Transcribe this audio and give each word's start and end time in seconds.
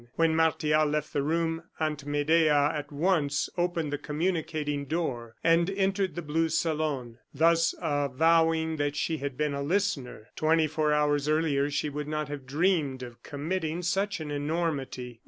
When 0.15 0.35
Martial 0.35 0.87
left 0.87 1.13
the 1.13 1.21
room, 1.21 1.61
Aunt 1.79 2.07
Medea 2.07 2.55
at 2.73 2.91
once 2.91 3.49
opened 3.55 3.93
the 3.93 3.99
communicating 3.99 4.85
door 4.85 5.35
and 5.43 5.69
entered 5.69 6.15
the 6.15 6.23
blue 6.23 6.49
salon, 6.49 7.19
thus 7.35 7.75
avowing 7.79 8.77
that 8.77 8.95
she 8.95 9.17
had 9.17 9.37
been 9.37 9.53
a 9.53 9.61
listener. 9.61 10.29
Twenty 10.35 10.65
four 10.65 10.91
hours 10.91 11.29
earlier 11.29 11.69
she 11.69 11.87
would 11.89 12.07
not 12.07 12.29
have 12.29 12.47
dreamed 12.47 13.03
of 13.03 13.21
committing 13.21 13.83
such 13.83 14.19
an 14.19 14.31
enormity. 14.31 15.19